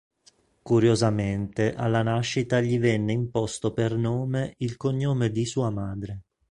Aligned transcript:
Curiosamente 0.63 1.75
alla 1.75 2.01
nascita 2.01 2.59
gli 2.59 2.79
venne 2.79 3.11
imposto 3.13 3.71
per 3.71 3.95
nome 3.95 4.55
il 4.57 4.75
cognome 4.75 5.29
di 5.29 5.45
sua 5.45 5.69
madre. 5.69 6.21